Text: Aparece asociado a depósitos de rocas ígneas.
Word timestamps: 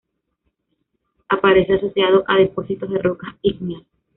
Aparece 1.29 1.75
asociado 1.75 2.23
a 2.27 2.35
depósitos 2.39 2.89
de 2.89 2.97
rocas 2.97 3.35
ígneas. 3.43 3.83